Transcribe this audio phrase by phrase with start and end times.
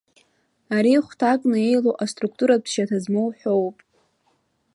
[0.75, 3.77] Ари хәҭакны еилоу аструқтуратә шьаҭа змоу ҳәоууп.